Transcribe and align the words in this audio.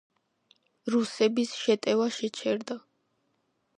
რუსების 0.95 1.53
შეტევა 1.65 2.09
შეჩერდა. 2.17 2.79